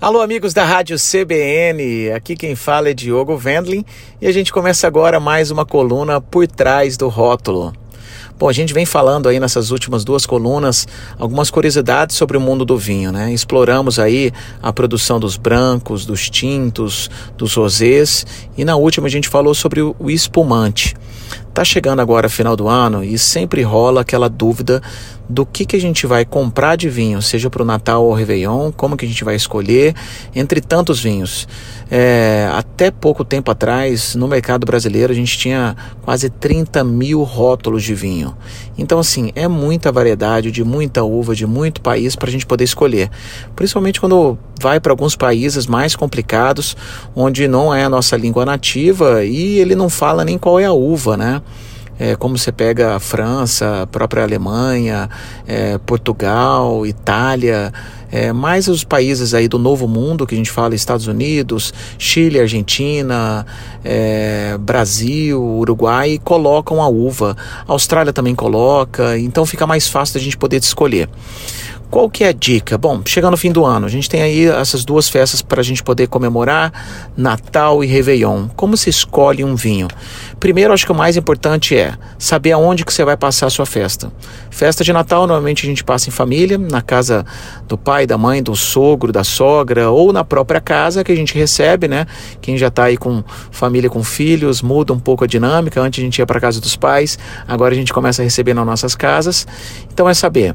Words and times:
Alô, 0.00 0.22
amigos 0.22 0.54
da 0.54 0.64
Rádio 0.64 0.96
CBN, 0.96 2.12
aqui 2.12 2.34
quem 2.34 2.56
fala 2.56 2.88
é 2.88 2.94
Diogo 2.94 3.36
Vendlin 3.36 3.84
e 4.18 4.26
a 4.26 4.32
gente 4.32 4.50
começa 4.50 4.86
agora 4.86 5.20
mais 5.20 5.50
uma 5.50 5.66
coluna 5.66 6.22
por 6.22 6.46
trás 6.46 6.96
do 6.96 7.06
rótulo. 7.06 7.74
Bom, 8.38 8.48
a 8.48 8.52
gente 8.54 8.72
vem 8.72 8.86
falando 8.86 9.28
aí 9.28 9.38
nessas 9.38 9.70
últimas 9.70 10.02
duas 10.02 10.24
colunas 10.24 10.88
algumas 11.18 11.50
curiosidades 11.50 12.16
sobre 12.16 12.38
o 12.38 12.40
mundo 12.40 12.64
do 12.64 12.78
vinho, 12.78 13.12
né? 13.12 13.30
Exploramos 13.30 13.98
aí 13.98 14.32
a 14.62 14.72
produção 14.72 15.20
dos 15.20 15.36
brancos, 15.36 16.06
dos 16.06 16.30
tintos, 16.30 17.10
dos 17.36 17.52
rosés 17.52 18.24
e 18.56 18.64
na 18.64 18.76
última 18.76 19.06
a 19.06 19.10
gente 19.10 19.28
falou 19.28 19.54
sobre 19.54 19.82
o 19.82 20.10
espumante. 20.10 20.96
Tá 21.52 21.64
chegando 21.64 22.00
agora 22.00 22.28
final 22.28 22.56
do 22.56 22.68
ano 22.68 23.02
e 23.02 23.18
sempre 23.18 23.62
rola 23.62 24.02
aquela 24.02 24.28
dúvida 24.28 24.80
do 25.30 25.46
que, 25.46 25.64
que 25.64 25.76
a 25.76 25.80
gente 25.80 26.06
vai 26.06 26.24
comprar 26.24 26.76
de 26.76 26.88
vinho, 26.88 27.22
seja 27.22 27.48
para 27.48 27.62
o 27.62 27.64
Natal 27.64 28.04
ou 28.04 28.12
Réveillon, 28.12 28.72
como 28.72 28.96
que 28.96 29.04
a 29.04 29.08
gente 29.08 29.22
vai 29.22 29.36
escolher 29.36 29.94
entre 30.34 30.60
tantos 30.60 31.00
vinhos. 31.00 31.46
É, 31.88 32.48
até 32.52 32.90
pouco 32.90 33.24
tempo 33.24 33.50
atrás, 33.50 34.16
no 34.16 34.26
mercado 34.26 34.66
brasileiro, 34.66 35.12
a 35.12 35.16
gente 35.16 35.38
tinha 35.38 35.76
quase 36.02 36.28
30 36.28 36.82
mil 36.82 37.22
rótulos 37.22 37.84
de 37.84 37.94
vinho. 37.94 38.36
Então, 38.76 38.98
assim, 38.98 39.30
é 39.36 39.46
muita 39.46 39.92
variedade, 39.92 40.50
de 40.50 40.64
muita 40.64 41.04
uva, 41.04 41.34
de 41.34 41.46
muito 41.46 41.80
país 41.80 42.16
para 42.16 42.28
a 42.28 42.32
gente 42.32 42.46
poder 42.46 42.64
escolher. 42.64 43.08
Principalmente 43.54 44.00
quando 44.00 44.36
vai 44.60 44.78
para 44.78 44.92
alguns 44.92 45.16
países 45.16 45.66
mais 45.66 45.96
complicados, 45.96 46.76
onde 47.14 47.48
não 47.48 47.74
é 47.74 47.84
a 47.84 47.88
nossa 47.88 48.16
língua 48.16 48.44
nativa 48.44 49.24
e 49.24 49.58
ele 49.58 49.74
não 49.74 49.88
fala 49.88 50.24
nem 50.24 50.36
qual 50.36 50.60
é 50.60 50.64
a 50.64 50.72
uva, 50.72 51.16
né? 51.16 51.39
É, 51.98 52.16
como 52.16 52.38
você 52.38 52.50
pega 52.50 52.96
a 52.96 53.00
França, 53.00 53.82
a 53.82 53.86
própria 53.86 54.22
Alemanha, 54.22 55.08
é, 55.46 55.76
Portugal, 55.78 56.86
Itália, 56.86 57.72
é, 58.10 58.32
mais 58.32 58.68
os 58.68 58.84
países 58.84 59.34
aí 59.34 59.48
do 59.48 59.58
Novo 59.58 59.86
Mundo, 59.86 60.26
que 60.26 60.34
a 60.34 60.38
gente 60.38 60.50
fala 60.50 60.74
Estados 60.74 61.06
Unidos, 61.06 61.72
Chile, 61.98 62.40
Argentina, 62.40 63.46
é, 63.84 64.56
Brasil, 64.58 65.42
Uruguai, 65.42 66.20
colocam 66.22 66.82
a 66.82 66.88
uva. 66.88 67.36
A 67.66 67.72
Austrália 67.72 68.12
também 68.12 68.34
coloca, 68.34 69.18
então 69.18 69.46
fica 69.46 69.66
mais 69.66 69.88
fácil 69.88 70.14
da 70.14 70.20
gente 70.20 70.36
poder 70.36 70.60
escolher. 70.60 71.08
Qual 71.90 72.08
que 72.08 72.22
é 72.22 72.28
a 72.28 72.32
dica? 72.32 72.78
Bom, 72.78 73.02
chegando 73.04 73.32
no 73.32 73.36
fim 73.36 73.50
do 73.50 73.64
ano, 73.64 73.84
a 73.84 73.88
gente 73.88 74.08
tem 74.08 74.22
aí 74.22 74.46
essas 74.46 74.84
duas 74.84 75.08
festas 75.08 75.42
para 75.42 75.60
a 75.60 75.64
gente 75.64 75.82
poder 75.82 76.06
comemorar, 76.06 76.72
Natal 77.16 77.82
e 77.82 77.86
Réveillon. 77.88 78.46
Como 78.54 78.76
se 78.76 78.88
escolhe 78.88 79.42
um 79.42 79.56
vinho? 79.56 79.88
Primeiro, 80.38 80.72
acho 80.72 80.86
que 80.86 80.92
o 80.92 80.94
mais 80.94 81.16
importante 81.16 81.76
é 81.76 81.94
saber 82.16 82.52
aonde 82.52 82.84
que 82.84 82.94
você 82.94 83.04
vai 83.04 83.16
passar 83.16 83.48
a 83.48 83.50
sua 83.50 83.66
festa. 83.66 84.12
Festa 84.50 84.84
de 84.84 84.92
Natal, 84.92 85.26
normalmente 85.26 85.66
a 85.66 85.68
gente 85.68 85.82
passa 85.82 86.08
em 86.08 86.12
família, 86.12 86.56
na 86.56 86.80
casa 86.80 87.26
do 87.66 87.76
pai, 87.76 87.99
da 88.06 88.18
mãe, 88.18 88.42
do 88.42 88.54
sogro, 88.54 89.12
da 89.12 89.24
sogra, 89.24 89.90
ou 89.90 90.12
na 90.12 90.24
própria 90.24 90.60
casa 90.60 91.04
que 91.04 91.12
a 91.12 91.16
gente 91.16 91.34
recebe, 91.34 91.88
né? 91.88 92.06
Quem 92.40 92.56
já 92.56 92.68
está 92.68 92.84
aí 92.84 92.96
com 92.96 93.22
família, 93.50 93.90
com 93.90 94.02
filhos, 94.02 94.62
muda 94.62 94.92
um 94.92 95.00
pouco 95.00 95.24
a 95.24 95.26
dinâmica. 95.26 95.80
Antes 95.80 96.00
a 96.00 96.04
gente 96.04 96.18
ia 96.18 96.26
para 96.26 96.40
casa 96.40 96.60
dos 96.60 96.76
pais, 96.76 97.18
agora 97.46 97.74
a 97.74 97.76
gente 97.76 97.92
começa 97.92 98.22
a 98.22 98.24
receber 98.24 98.54
nas 98.54 98.66
nossas 98.66 98.94
casas. 98.94 99.46
Então 99.92 100.08
é 100.08 100.14
saber 100.14 100.54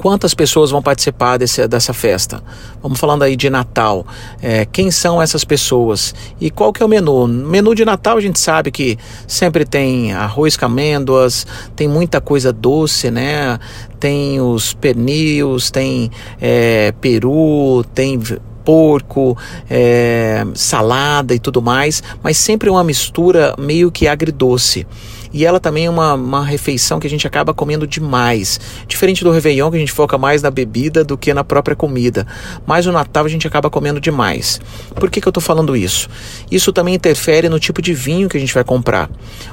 quantas 0.00 0.32
pessoas 0.32 0.70
vão 0.70 0.80
participar 0.80 1.36
desse, 1.36 1.68
dessa 1.68 1.92
festa? 1.92 2.42
Vamos 2.82 2.98
falando 2.98 3.22
aí 3.22 3.36
de 3.36 3.50
Natal. 3.50 4.06
É, 4.40 4.64
quem 4.64 4.90
são 4.90 5.20
essas 5.20 5.44
pessoas? 5.44 6.14
E 6.40 6.50
qual 6.50 6.72
que 6.72 6.82
é 6.82 6.86
o 6.86 6.88
menu? 6.88 7.28
Menu 7.28 7.74
de 7.74 7.84
Natal 7.84 8.16
a 8.16 8.20
gente 8.20 8.40
sabe 8.40 8.70
que 8.70 8.98
sempre 9.28 9.66
tem 9.66 10.14
arroz 10.14 10.56
com 10.56 10.64
amêndoas, 10.64 11.46
tem 11.76 11.86
muita 11.86 12.18
coisa 12.18 12.50
doce, 12.50 13.10
né? 13.10 13.58
Tem 13.98 14.40
os 14.40 14.72
pernils, 14.72 15.70
tem 15.70 16.10
é, 16.40 16.92
peru, 16.98 17.84
tem 17.94 18.18
porco, 18.64 19.36
é, 19.68 20.46
salada 20.54 21.34
e 21.34 21.38
tudo 21.38 21.60
mais, 21.60 22.02
mas 22.22 22.38
sempre 22.38 22.70
uma 22.70 22.82
mistura 22.82 23.54
meio 23.58 23.90
que 23.90 24.08
agridoce. 24.08 24.86
E 25.32 25.44
ela 25.44 25.60
também 25.60 25.86
é 25.86 25.90
uma, 25.90 26.14
uma 26.14 26.44
refeição 26.44 26.98
que 26.98 27.06
a 27.06 27.10
gente 27.10 27.26
acaba 27.26 27.54
comendo 27.54 27.86
demais. 27.86 28.60
Diferente 28.86 29.22
do 29.22 29.30
Réveillon, 29.30 29.70
que 29.70 29.76
a 29.76 29.80
gente 29.80 29.92
foca 29.92 30.18
mais 30.18 30.42
na 30.42 30.50
bebida 30.50 31.04
do 31.04 31.16
que 31.16 31.32
na 31.32 31.44
própria 31.44 31.76
comida. 31.76 32.26
Mas 32.66 32.86
o 32.86 32.92
Natal 32.92 33.24
a 33.24 33.28
gente 33.28 33.46
acaba 33.46 33.70
comendo 33.70 34.00
demais. 34.00 34.60
Por 34.94 35.10
que, 35.10 35.20
que 35.20 35.28
eu 35.28 35.30
estou 35.30 35.42
falando 35.42 35.76
isso? 35.76 36.08
Isso 36.50 36.72
também 36.72 36.94
interfere 36.94 37.48
no 37.48 37.60
tipo 37.60 37.80
de 37.80 37.94
vinho 37.94 38.28
que 38.28 38.36
a 38.36 38.40
gente 38.40 38.54
vai 38.54 38.64
comprar. 38.64 39.10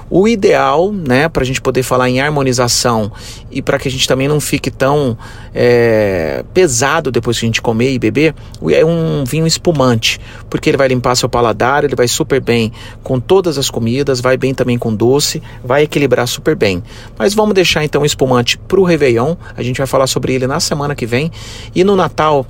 O 0.10 0.28
ideal, 0.28 0.92
né, 0.92 1.28
para 1.28 1.44
a 1.44 1.46
gente 1.46 1.62
poder 1.62 1.84
falar 1.84 2.10
em 2.10 2.20
harmonização 2.20 3.12
e 3.52 3.62
para 3.62 3.78
que 3.78 3.88
a 3.88 3.92
gente 3.92 4.08
também 4.08 4.28
não 4.28 4.40
fique 4.40 4.72
tão 4.72 5.18
é, 5.54 6.44
pesado 6.54 7.12
depois 7.12 7.38
que 7.40 7.46
a 7.46 7.48
gente 7.48 7.62
comer 7.62 7.92
e 7.92 8.00
beber, 8.00 8.34
é 8.72 8.86
um 8.86 9.24
vinho 9.26 9.46
espumante, 9.46 10.20
porque 10.50 10.70
ele 10.70 10.78
vai 10.78 10.88
limpar 10.88 11.16
seu 11.16 11.28
paladar, 11.28 11.84
ele 11.84 11.96
vai 11.96 12.08
super 12.08 12.40
bem 12.40 12.72
com 13.04 13.20
todas 13.20 13.58
as 13.58 13.70
comidas, 13.70 14.22
vai 14.22 14.38
bem 14.38 14.54
também 14.54 14.78
com 14.78 14.96
doce, 14.96 15.42
vai 15.68 15.84
equilibrar 15.84 16.28
super 16.28 16.56
bem. 16.56 16.82
Mas 17.18 17.36
vamos 17.36 17.54
deixar 17.54 17.84
então 17.84 18.02
o 18.02 18.06
espumante 18.06 18.58
para 18.58 18.80
o 18.80 18.84
Réveillon, 18.84 19.36
a 19.56 19.62
gente 19.62 19.78
vai 19.78 19.86
falar 19.86 20.08
sobre 20.08 20.34
ele 20.34 20.48
na 20.48 20.60
semana 20.60 20.96
que 20.96 21.06
vem. 21.06 21.32
E 21.76 21.84
no 21.84 21.96
Natal, 21.96 22.48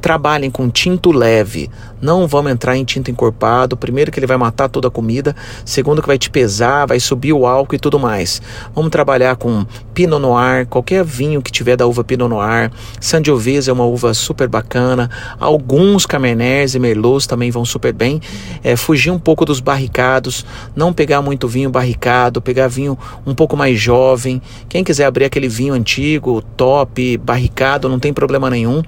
trabalhem 0.00 0.50
com 0.50 0.68
tinto 0.68 1.10
leve. 1.10 1.70
Não 2.00 2.28
vamos 2.28 2.52
entrar 2.52 2.76
em 2.76 2.84
tinto 2.84 3.10
encorpado. 3.10 3.76
Primeiro 3.76 4.12
que 4.12 4.18
ele 4.18 4.26
vai 4.26 4.36
matar 4.36 4.68
toda 4.68 4.88
a 4.88 4.90
comida, 4.90 5.34
segundo 5.64 6.00
que 6.00 6.06
vai 6.06 6.18
te 6.18 6.30
pesar, 6.30 6.86
vai 6.86 7.00
subir 7.00 7.32
o 7.32 7.46
álcool 7.46 7.74
e 7.74 7.78
tudo 7.78 7.98
mais. 7.98 8.40
Vamos 8.74 8.90
trabalhar 8.90 9.36
com 9.36 9.66
Pinot 9.92 10.20
Noir, 10.20 10.66
qualquer 10.66 11.04
vinho 11.04 11.42
que 11.42 11.50
tiver 11.50 11.76
da 11.76 11.86
uva 11.86 12.04
Pinot 12.04 12.28
Noir. 12.28 12.70
Sangiovese 13.00 13.68
é 13.68 13.72
uma 13.72 13.84
uva 13.84 14.14
super 14.14 14.48
bacana. 14.48 15.10
Alguns 15.40 16.06
Camerners 16.06 16.74
e 16.74 16.78
Merlots 16.78 17.26
também 17.26 17.50
vão 17.50 17.64
super 17.64 17.92
bem. 17.92 18.20
É, 18.62 18.76
fugir 18.76 19.10
um 19.10 19.18
pouco 19.18 19.44
dos 19.44 19.60
barricados, 19.60 20.46
não 20.76 20.92
pegar 20.92 21.20
muito 21.20 21.48
vinho 21.48 21.70
barricado, 21.70 22.40
pegar 22.40 22.68
vinho 22.68 22.96
um 23.26 23.34
pouco 23.34 23.56
mais 23.56 23.78
jovem. 23.78 24.40
Quem 24.68 24.84
quiser 24.84 25.06
abrir 25.06 25.24
aquele 25.24 25.48
vinho 25.48 25.74
antigo, 25.74 26.42
top, 26.56 27.16
barricado, 27.18 27.88
não 27.88 27.98
tem 27.98 28.12
problema 28.12 28.48
nenhum 28.48 28.82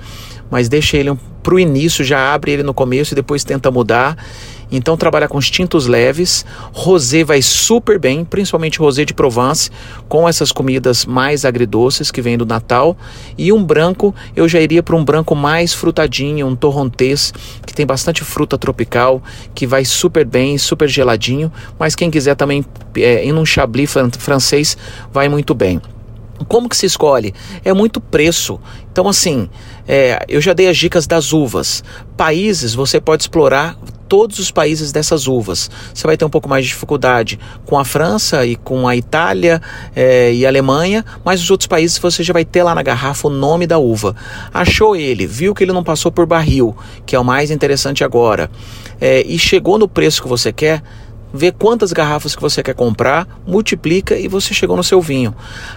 mas 0.50 0.68
deixa 0.68 0.96
ele 0.96 1.16
para 1.42 1.54
o 1.54 1.58
início, 1.58 2.04
já 2.04 2.34
abre 2.34 2.52
ele 2.52 2.62
no 2.62 2.74
começo 2.74 3.14
e 3.14 3.16
depois 3.16 3.44
tenta 3.44 3.70
mudar. 3.70 4.16
Então 4.72 4.96
trabalhar 4.96 5.26
com 5.26 5.36
os 5.36 5.50
tintos 5.50 5.86
leves, 5.86 6.44
rosé 6.72 7.24
vai 7.24 7.42
super 7.42 7.98
bem, 7.98 8.24
principalmente 8.24 8.78
rosé 8.78 9.04
de 9.04 9.12
Provence, 9.12 9.68
com 10.08 10.28
essas 10.28 10.52
comidas 10.52 11.04
mais 11.04 11.44
agridoces 11.44 12.10
que 12.10 12.22
vem 12.22 12.38
do 12.38 12.46
Natal. 12.46 12.96
E 13.36 13.52
um 13.52 13.64
branco, 13.64 14.14
eu 14.36 14.48
já 14.48 14.60
iria 14.60 14.82
para 14.82 14.94
um 14.94 15.04
branco 15.04 15.34
mais 15.34 15.74
frutadinho, 15.74 16.46
um 16.46 16.54
torrontés, 16.54 17.34
que 17.66 17.74
tem 17.74 17.84
bastante 17.84 18.22
fruta 18.22 18.56
tropical, 18.56 19.20
que 19.54 19.66
vai 19.66 19.84
super 19.84 20.24
bem, 20.24 20.56
super 20.56 20.88
geladinho. 20.88 21.52
Mas 21.78 21.96
quem 21.96 22.10
quiser 22.10 22.36
também 22.36 22.64
é, 22.96 23.24
ir 23.24 23.32
num 23.32 23.44
chablis 23.44 23.92
francês, 24.18 24.78
vai 25.12 25.28
muito 25.28 25.52
bem. 25.52 25.80
Como 26.48 26.68
que 26.68 26.76
se 26.76 26.86
escolhe? 26.86 27.34
É 27.64 27.72
muito 27.72 28.00
preço. 28.00 28.60
Então, 28.90 29.08
assim, 29.08 29.48
é, 29.86 30.24
eu 30.28 30.40
já 30.40 30.52
dei 30.52 30.68
as 30.68 30.76
dicas 30.76 31.06
das 31.06 31.32
uvas. 31.32 31.82
Países, 32.16 32.74
você 32.74 33.00
pode 33.00 33.22
explorar 33.22 33.76
todos 34.10 34.40
os 34.40 34.50
países 34.50 34.90
dessas 34.90 35.28
uvas. 35.28 35.70
Você 35.94 36.04
vai 36.04 36.16
ter 36.16 36.24
um 36.24 36.28
pouco 36.28 36.48
mais 36.48 36.64
de 36.64 36.72
dificuldade 36.72 37.38
com 37.64 37.78
a 37.78 37.84
França 37.84 38.44
e 38.44 38.56
com 38.56 38.88
a 38.88 38.96
Itália 38.96 39.62
é, 39.94 40.34
e 40.34 40.44
a 40.44 40.48
Alemanha, 40.48 41.04
mas 41.24 41.40
os 41.40 41.48
outros 41.48 41.68
países 41.68 41.96
você 41.96 42.24
já 42.24 42.32
vai 42.32 42.44
ter 42.44 42.64
lá 42.64 42.74
na 42.74 42.82
garrafa 42.82 43.28
o 43.28 43.30
nome 43.30 43.68
da 43.68 43.78
uva. 43.78 44.16
Achou 44.52 44.96
ele, 44.96 45.28
viu 45.28 45.54
que 45.54 45.62
ele 45.62 45.72
não 45.72 45.84
passou 45.84 46.10
por 46.10 46.26
barril, 46.26 46.76
que 47.06 47.14
é 47.14 47.20
o 47.20 47.24
mais 47.24 47.52
interessante 47.52 48.02
agora, 48.02 48.50
é, 49.00 49.22
e 49.24 49.38
chegou 49.38 49.78
no 49.78 49.86
preço 49.86 50.20
que 50.22 50.28
você 50.28 50.52
quer 50.52 50.82
vê 51.32 51.52
quantas 51.52 51.92
garrafas 51.92 52.34
que 52.34 52.42
você 52.42 52.62
quer 52.62 52.74
comprar, 52.74 53.26
multiplica 53.46 54.18
e 54.18 54.28
você 54.28 54.52
chegou 54.54 54.76
no 54.76 54.84
seu 54.84 55.00
vinho. 55.00 55.34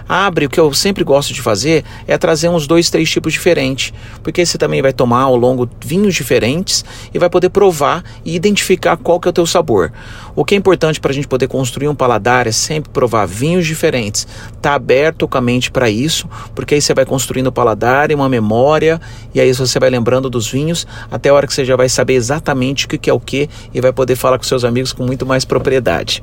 Abre, 0.08 0.46
o 0.46 0.50
que 0.50 0.60
eu 0.60 0.72
sempre 0.72 1.04
gosto 1.04 1.32
de 1.32 1.40
fazer 1.40 1.84
é 2.06 2.16
trazer 2.18 2.48
uns 2.48 2.66
dois, 2.66 2.90
três 2.90 3.10
tipos 3.10 3.32
diferentes, 3.32 3.92
porque 4.22 4.44
você 4.44 4.58
também 4.58 4.82
vai 4.82 4.92
tomar 4.92 5.22
ao 5.22 5.36
longo 5.36 5.68
vinhos 5.80 6.14
diferentes 6.14 6.84
e 7.12 7.18
vai 7.18 7.30
poder 7.30 7.50
provar 7.50 8.02
e 8.24 8.34
identificar 8.34 8.96
qual 8.96 9.20
que 9.20 9.28
é 9.28 9.30
o 9.30 9.32
teu 9.32 9.46
sabor. 9.46 9.92
O 10.34 10.44
que 10.44 10.54
é 10.54 10.58
importante 10.58 11.00
para 11.00 11.10
a 11.10 11.14
gente 11.14 11.28
poder 11.28 11.46
construir 11.46 11.88
um 11.88 11.94
paladar 11.94 12.46
é 12.46 12.52
sempre 12.52 12.90
provar 12.90 13.26
vinhos 13.26 13.66
diferentes. 13.66 14.26
Tá 14.60 14.74
aberto 14.74 15.28
com 15.28 15.38
a 15.38 15.40
mente 15.40 15.70
para 15.70 15.88
isso, 15.88 16.28
porque 16.54 16.74
aí 16.74 16.82
você 16.82 16.94
vai 16.94 17.04
construindo 17.04 17.48
o 17.48 17.52
paladar 17.52 18.10
e 18.10 18.14
uma 18.14 18.28
memória 18.28 19.00
e 19.34 19.40
aí 19.40 19.52
você 19.52 19.78
vai 19.78 19.90
lembrando 19.90 20.28
dos 20.28 20.50
vinhos 20.50 20.86
até 21.10 21.28
a 21.28 21.34
hora 21.34 21.46
que 21.46 21.54
você 21.54 21.64
já 21.64 21.76
vai 21.76 21.88
saber 21.88 22.14
exatamente 22.14 22.86
o 22.86 22.88
que 22.88 23.10
é 23.10 23.12
o 23.12 23.20
que 23.20 23.48
e 23.72 23.80
vai 23.80 23.92
poder 23.92 24.16
falar 24.16 24.38
com 24.38 24.44
seus 24.44 24.64
amigos 24.64 24.92
com 24.92 25.04
muito 25.04 25.24
mais 25.24 25.34
mais 25.34 25.44
propriedade. 25.44 26.22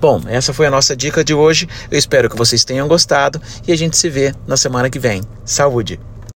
Bom, 0.00 0.20
essa 0.26 0.52
foi 0.52 0.66
a 0.66 0.70
nossa 0.70 0.96
dica 0.96 1.22
de 1.22 1.32
hoje. 1.32 1.68
Eu 1.90 1.98
espero 1.98 2.28
que 2.28 2.36
vocês 2.36 2.64
tenham 2.64 2.88
gostado 2.88 3.40
e 3.66 3.72
a 3.72 3.76
gente 3.76 3.96
se 3.96 4.10
vê 4.10 4.34
na 4.46 4.56
semana 4.56 4.90
que 4.90 4.98
vem. 4.98 5.22
Saúde! 5.44 6.17